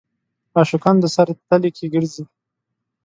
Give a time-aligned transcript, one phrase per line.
[0.57, 2.23] عاشقان د سر تلي کې ګرځي.